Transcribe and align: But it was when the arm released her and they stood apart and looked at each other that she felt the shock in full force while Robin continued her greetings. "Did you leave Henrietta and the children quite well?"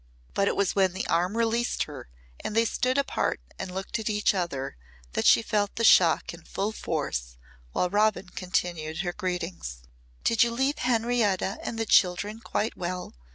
But 0.33 0.47
it 0.47 0.55
was 0.55 0.73
when 0.75 0.93
the 0.93 1.05
arm 1.05 1.37
released 1.37 1.83
her 1.83 2.09
and 2.39 2.55
they 2.55 2.65
stood 2.65 2.97
apart 2.97 3.39
and 3.59 3.69
looked 3.69 3.99
at 3.99 4.09
each 4.09 4.33
other 4.33 4.75
that 5.13 5.27
she 5.27 5.43
felt 5.43 5.75
the 5.75 5.83
shock 5.83 6.33
in 6.33 6.43
full 6.43 6.71
force 6.71 7.37
while 7.71 7.87
Robin 7.87 8.27
continued 8.29 9.01
her 9.01 9.13
greetings. 9.13 9.83
"Did 10.23 10.41
you 10.41 10.49
leave 10.49 10.79
Henrietta 10.79 11.59
and 11.61 11.77
the 11.77 11.85
children 11.85 12.39
quite 12.39 12.75
well?" 12.75 13.13